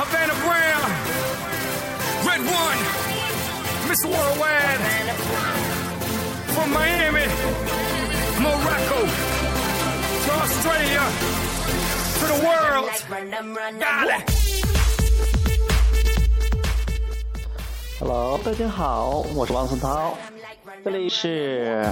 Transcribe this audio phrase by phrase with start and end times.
[0.00, 0.90] Havana Brown,
[2.24, 2.80] Red One,
[3.86, 4.80] Miss Worldwide,
[6.54, 7.26] from Miami,
[8.40, 9.00] Morocco,
[10.24, 11.04] to Australia,
[12.18, 12.88] to the world.
[13.78, 14.24] Got it.
[17.98, 20.16] Hello，大家好，我是王松涛，
[20.82, 21.84] 这里是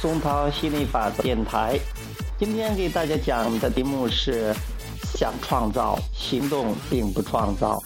[0.00, 1.78] 松涛心理法则电台。
[2.38, 4.54] 今天给大家讲的题目是：
[5.22, 7.80] 想创造，行动并不创造。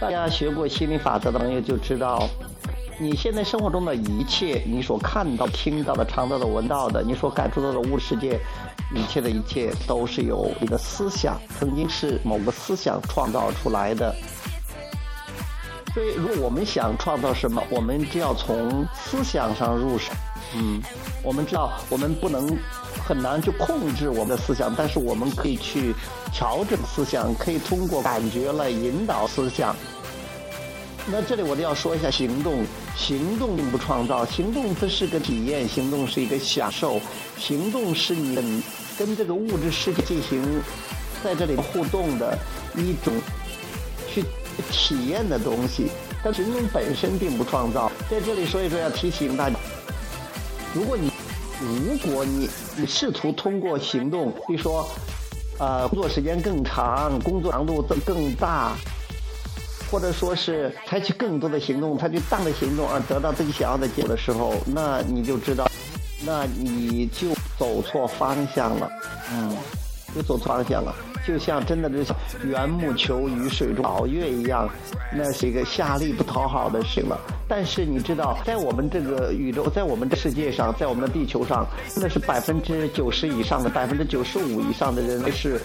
[0.00, 2.28] 大家学过心理法则的朋友就知道，
[3.00, 8.38] 你现在生活中的一切，你所看到、听到的、尝到的、闻到的，你所感受到的物质世界，
[8.94, 14.14] 一切的一切都是由你的思想，曾经是某个思想创造出来的。
[15.92, 20.12] 所以，如果我们想创造什么，我们就要从思想上入手。
[20.54, 20.82] 嗯，
[21.22, 22.56] 我们知道我们不能
[23.06, 25.94] 很难去控制我们的思想，但是我们可以去
[26.32, 29.74] 调整思想，可以通过感觉来引导思想。
[31.06, 32.64] 那这里我就要说一下行动，
[32.96, 37.00] 行动并不创造，行动这是个体验，行动是一个享受，
[37.38, 38.62] 行动是你
[38.98, 40.42] 跟这个物质世界进行
[41.24, 42.38] 在这里互动的
[42.76, 43.12] 一种
[44.12, 44.24] 去。
[44.70, 45.86] 体验的东西，
[46.22, 47.90] 但行动本身并不创造。
[48.10, 49.56] 在这里所以说，要提醒大家：
[50.74, 51.10] 如果你
[51.60, 54.88] 如果你你试图通过行动，比如说，
[55.58, 58.72] 呃，工作时间更长，工作强度更更大，
[59.90, 65.70] 或者说是采取更多的行动，采取大的行动而得到自己想要的结果的时候，那你就知道，
[66.24, 68.90] 那你就走错方向了，
[69.30, 69.56] 嗯，
[70.14, 70.94] 就走错方向了。
[71.26, 72.12] 就像真的是
[72.44, 74.68] 缘木求鱼、水中捞月一样，
[75.14, 77.18] 那是一个下力不讨好的事了。
[77.48, 85.60] 但是你知道，在我们这个宇宙，在我们的世界上，在我们的地球上，那是百分之九十以上的、百分之九十五以上的人是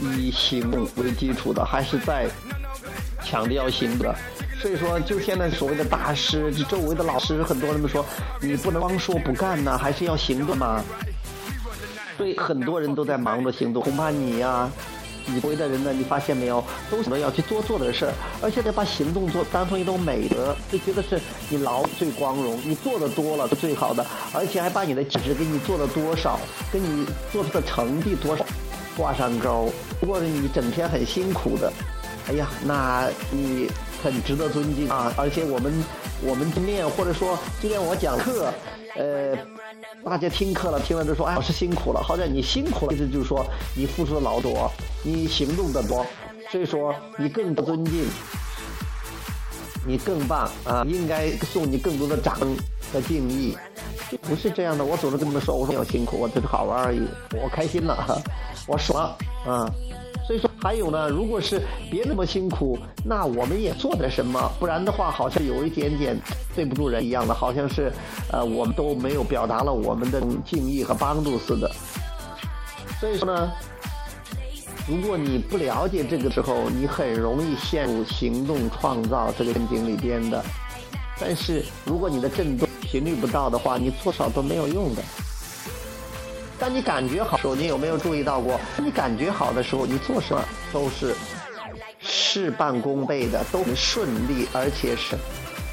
[0.00, 2.28] 以行为基础的，还是在
[3.24, 4.14] 强调行的。
[4.60, 8.04] 所以说，就现在所谓的大师，就周围的老师，很多人都说，
[8.40, 10.84] 你不能光说不干呐，还是要行动嘛。
[12.18, 14.70] 所以很多人都在忙着行动，恐怕你呀。
[15.32, 15.92] 你为的人呢？
[15.92, 26.38] 你发现没有，都想着要去多做的事儿，而且得把行动做当成一种美德，就觉得是你劳最光荣，你做的多了是最好的，而且还把你的价值给你做了多少，
[26.72, 28.44] 跟你做出的成绩多少
[28.96, 29.72] 挂上钩。
[30.00, 31.72] 如果你整天很辛苦的，
[32.28, 33.68] 哎呀，那你
[34.02, 35.12] 很值得尊敬啊！
[35.16, 35.72] 而且我们
[36.22, 38.52] 我们今天或者说今天我讲课，
[38.96, 39.36] 呃。
[40.04, 43.44] 大家听课了，听了就说：“哎，老师辛苦了。”好在你辛苦了，意思就是说
[43.76, 44.70] 你付出的劳多，
[45.04, 46.04] 你行动的多，
[46.50, 48.06] 所以说你更不尊敬，
[49.86, 50.84] 你更棒啊！
[50.88, 52.36] 应该送你更多的掌
[52.92, 53.56] 和敬意。
[54.22, 57.02] 不是这样的，我总是跟你们说：“我说要辛苦，我只是好玩而已，
[57.40, 58.20] 我开心了，
[58.66, 59.70] 我爽了啊！”
[60.26, 61.60] 所以说，还有呢，如果是
[61.90, 66.16] 别那么辛苦，那我们也做点什么，不然的话，好像有一点点
[66.54, 67.92] 对不住人一样的，好像是，
[68.30, 71.68] 呃，我们都没有表达了我们的敬意和帮助似的。
[73.00, 73.50] 所以说呢，
[74.86, 80.44] 如果你不了解这个时候，你很容易陷入行动创造这个陷阱里边的。
[81.18, 85.02] 但是如果你的振动频率不到的话，你做少都没有用的。
[86.60, 88.60] 当你感觉好时候，你有没有注意到过？
[88.76, 91.14] 你感觉好的时候，你做什么都是
[91.98, 95.16] 事半功倍的，都很顺利，而且是，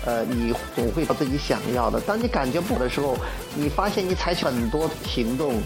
[0.06, 2.00] 呃，你总会得到自己想要的。
[2.00, 3.18] 当你感觉不好的时候，
[3.54, 5.60] 你发现你采取很多行动，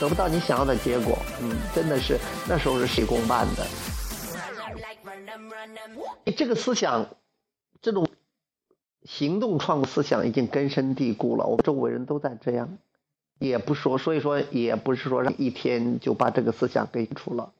[0.00, 2.18] 得不到你想要的结果，嗯，真的是
[2.48, 3.64] 那时候是事公办的。
[6.36, 7.06] 这个思想，
[7.80, 8.06] 这种
[9.04, 12.78] 行动创思想已经根深蒂固了，我们周围人都在这样。
[13.40, 17.52] 也不说，所以说也不是说让一天就把这个思想给出了，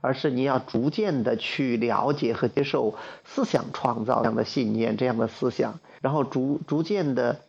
[0.00, 2.94] 而是你要逐渐的去了解和接受
[3.26, 7.42] 思想创造这样的信念、这样的思想，然后逐逐渐的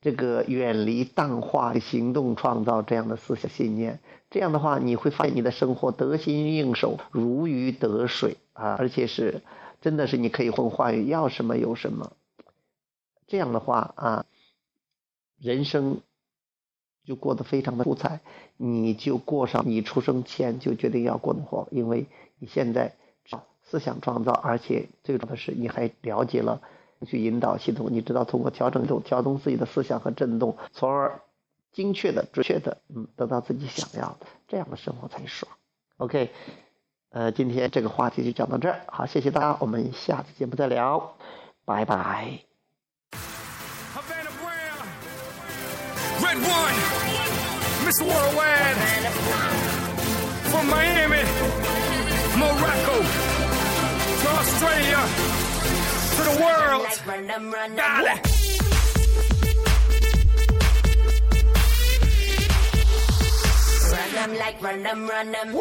[0.00, 3.98] 这个远离淡化行动创造这样的思想信念。
[4.30, 9.42] 这样的话，你会发现你的生活得心应手、如鱼得水啊，而且是
[9.80, 12.12] 真的是你可以混话语要什么有什么。
[13.26, 14.24] 这样的话啊，
[15.40, 15.98] 人生。
[17.04, 18.20] 就过得非常的出彩，
[18.56, 22.06] 你就过上你出生前就决定要过的活，因为
[22.38, 22.94] 你现在
[23.62, 26.60] 思想创造，而且最重要的是你还了解了
[27.06, 31.20] 去引导系统，你知道通过调整这种调动自己的思想和振动，从而
[31.72, 35.50] 精确的、准确的，嗯，得到自己想要的，这样的生活才爽。
[35.96, 36.30] OK，
[37.10, 41.16] 呃，今天这个话题就讲到这儿，好，谢谢大家，我们下次节目再聊，
[41.64, 42.53] 拜拜。
[46.34, 48.76] Night one, Miss Worldwide
[50.50, 51.22] from Miami,
[52.36, 52.96] Morocco
[54.20, 55.00] to Australia
[56.16, 56.86] to the world.
[57.30, 58.20] Um, um, Got it.
[63.92, 65.54] Run them like run them, run them.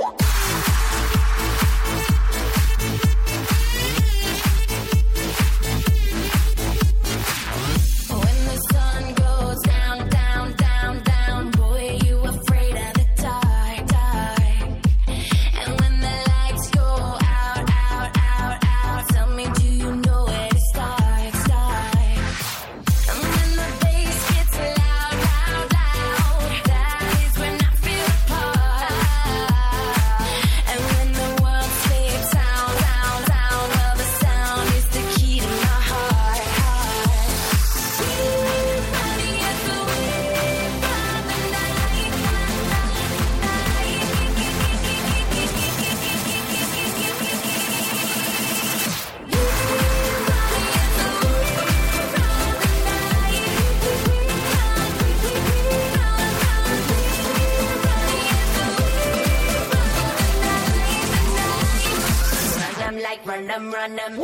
[63.26, 64.20] that, run them, run them.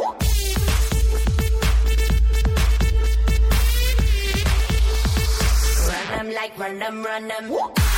[5.87, 7.88] Run them like run them, run them.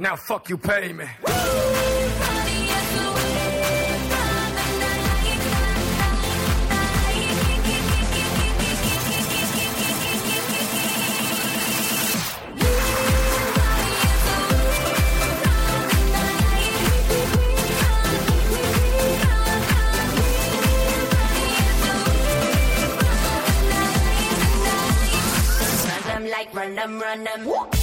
[0.00, 1.04] Now fuck you, pay me.
[26.54, 27.79] run them, run them.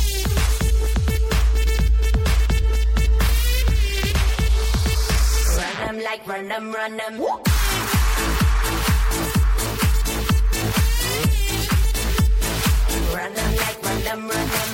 [6.18, 7.20] like run them, run them.
[13.14, 14.70] Run them like run them, run them.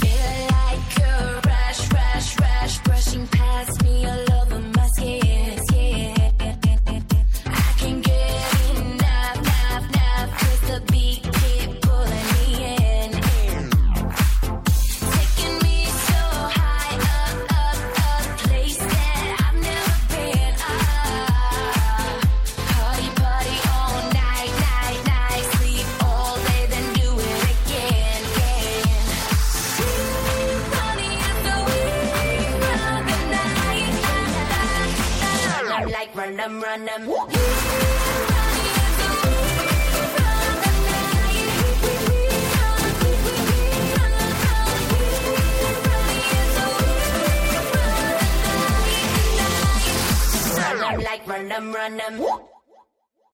[0.00, 4.04] Feel like a rush, rush, rush, brushing past me.
[4.04, 4.49] alone.
[36.70, 37.08] run them.
[50.68, 52.59] Run Like run them, run them.